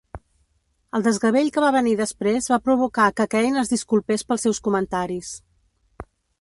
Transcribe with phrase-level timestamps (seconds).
[0.99, 5.33] El desgavell que va venir després va provocar que Kahne es disculpés pels seus comentaris.